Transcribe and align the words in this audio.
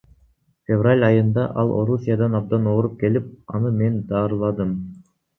Февраль 0.69 1.03
айында 1.07 1.43
ал 1.63 1.73
Орусиядан 1.81 2.37
абдан 2.39 2.65
ооруп 2.71 2.95
келип, 3.01 3.27
аны 3.59 3.73
мен 3.83 3.99
даарыладым. 4.13 4.73